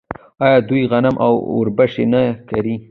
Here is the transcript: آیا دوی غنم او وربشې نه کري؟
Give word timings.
آیا 0.45 0.57
دوی 0.69 0.81
غنم 0.91 1.15
او 1.25 1.33
وربشې 1.59 2.05
نه 2.13 2.21
کري؟ 2.49 2.75